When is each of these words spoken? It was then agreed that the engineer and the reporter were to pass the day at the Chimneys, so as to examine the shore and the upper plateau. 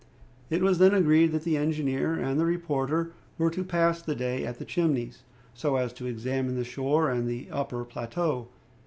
It 0.49 0.63
was 0.63 0.79
then 0.79 0.95
agreed 0.95 1.31
that 1.31 1.43
the 1.43 1.57
engineer 1.57 2.15
and 2.15 2.39
the 2.39 2.45
reporter 2.47 3.11
were 3.37 3.51
to 3.51 3.63
pass 3.63 4.01
the 4.01 4.15
day 4.15 4.43
at 4.47 4.57
the 4.57 4.65
Chimneys, 4.65 5.21
so 5.53 5.75
as 5.75 5.93
to 5.93 6.07
examine 6.07 6.55
the 6.55 6.63
shore 6.63 7.11
and 7.11 7.27
the 7.29 7.49
upper 7.51 7.85
plateau. 7.85 8.47